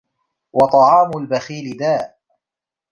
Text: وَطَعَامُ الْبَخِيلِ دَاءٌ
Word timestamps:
وَطَعَامُ 0.53 1.11
الْبَخِيلِ 1.17 1.77
دَاءٌ 1.77 2.17